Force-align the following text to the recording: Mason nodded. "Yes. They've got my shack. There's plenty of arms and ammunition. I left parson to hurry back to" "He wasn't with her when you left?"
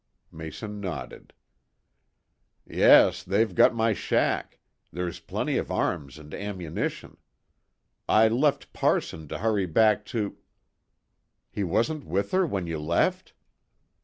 Mason 0.31 0.79
nodded. 0.79 1.31
"Yes. 2.67 3.21
They've 3.21 3.53
got 3.53 3.75
my 3.75 3.93
shack. 3.93 4.57
There's 4.91 5.19
plenty 5.19 5.57
of 5.57 5.69
arms 5.69 6.17
and 6.17 6.33
ammunition. 6.33 7.17
I 8.09 8.27
left 8.27 8.73
parson 8.73 9.27
to 9.27 9.37
hurry 9.37 9.67
back 9.67 10.03
to" 10.07 10.37
"He 11.53 11.63
wasn't 11.63 12.05
with 12.05 12.31
her 12.31 12.47
when 12.47 12.65
you 12.65 12.79
left?" 12.79 13.33